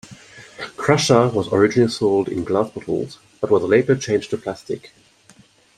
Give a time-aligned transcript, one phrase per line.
[0.77, 4.91] Crusha was originally sold in glass bottles, but was later changed to plastic.